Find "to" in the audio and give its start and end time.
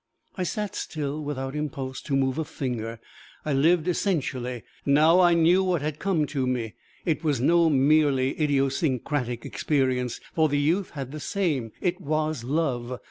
2.01-2.15, 6.25-6.47